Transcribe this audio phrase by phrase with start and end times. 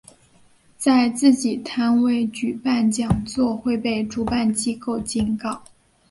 [0.79, 5.61] 在自己摊位举行讲座会被主办机构警告。